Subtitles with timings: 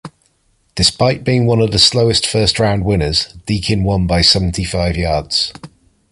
[0.73, 5.53] Despite being one of the slowest first round winners, Deakin won by seventy-five yards.